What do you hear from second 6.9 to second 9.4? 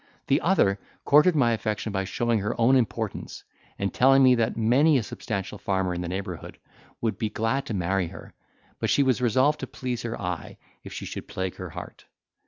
would be glad to marry her, but she was